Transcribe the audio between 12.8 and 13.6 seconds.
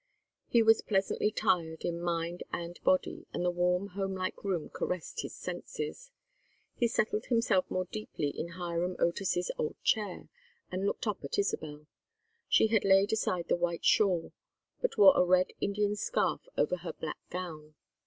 laid aside the